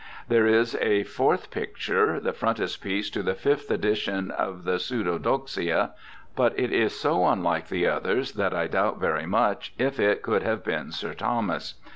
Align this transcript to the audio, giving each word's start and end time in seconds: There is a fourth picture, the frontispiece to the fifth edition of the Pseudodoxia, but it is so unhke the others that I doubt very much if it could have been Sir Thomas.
There 0.27 0.47
is 0.47 0.73
a 0.81 1.03
fourth 1.03 1.51
picture, 1.51 2.19
the 2.19 2.33
frontispiece 2.33 3.11
to 3.11 3.21
the 3.21 3.35
fifth 3.35 3.69
edition 3.69 4.31
of 4.31 4.63
the 4.63 4.79
Pseudodoxia, 4.79 5.91
but 6.35 6.59
it 6.59 6.71
is 6.73 6.99
so 6.99 7.19
unhke 7.19 7.67
the 7.69 7.85
others 7.85 8.31
that 8.31 8.51
I 8.51 8.65
doubt 8.65 8.99
very 8.99 9.27
much 9.27 9.75
if 9.77 9.99
it 9.99 10.23
could 10.23 10.41
have 10.41 10.63
been 10.63 10.91
Sir 10.91 11.13
Thomas. 11.13 11.75